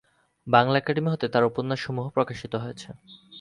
[0.47, 2.89] Bangla Academy হতে তার উপন্যাস সমূহ প্রকাশিত হয়েছে।